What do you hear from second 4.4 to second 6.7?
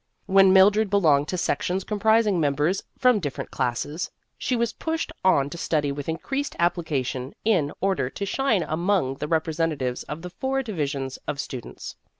was pushed on to study with increased